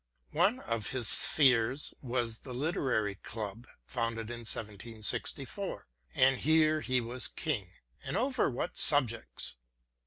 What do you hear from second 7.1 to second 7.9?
king,